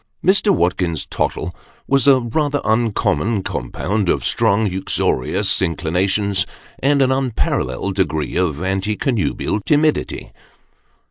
[0.25, 0.49] Mr.
[0.49, 1.55] Watkins Tottle
[1.87, 6.47] was a rather uncommon compound of strong uxorious inclinations,
[6.79, 10.31] and an unparalleled degree of anti connubial timidity.